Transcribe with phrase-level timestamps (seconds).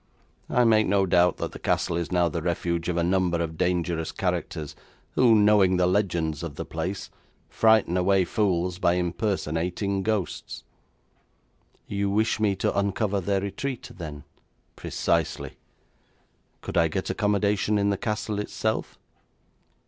[0.49, 3.55] I make no doubt that the castle is now the refuge of a number of
[3.55, 4.75] dangerous characters,
[5.11, 7.11] who, knowing the legends of the place,
[7.49, 10.63] frighten away fools by impersonating ghosts.'
[11.85, 14.23] 'You wish me to uncover their retreat, then?'
[14.75, 15.59] 'Precisely.'
[16.61, 18.97] 'Could I get accommodation in the castle itself?'